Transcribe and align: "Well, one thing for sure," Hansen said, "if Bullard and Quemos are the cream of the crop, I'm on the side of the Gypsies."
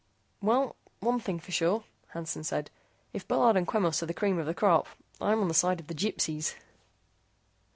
"Well, 0.41 0.77
one 0.99 1.19
thing 1.19 1.39
for 1.39 1.51
sure," 1.51 1.83
Hansen 2.07 2.43
said, 2.43 2.71
"if 3.13 3.27
Bullard 3.27 3.55
and 3.55 3.67
Quemos 3.67 4.01
are 4.01 4.07
the 4.07 4.15
cream 4.15 4.39
of 4.39 4.47
the 4.47 4.53
crop, 4.55 4.87
I'm 5.21 5.41
on 5.41 5.47
the 5.47 5.53
side 5.53 5.79
of 5.79 5.85
the 5.85 5.93
Gypsies." 5.93 6.55